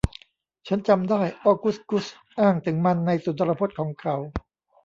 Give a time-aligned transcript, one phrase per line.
[0.67, 2.05] ฉันจำได้ ออกุสกุส
[2.39, 4.15] อ้างถึงมันในสุนทรพจน์ของเขา